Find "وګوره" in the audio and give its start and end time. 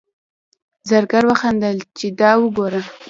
2.41-2.81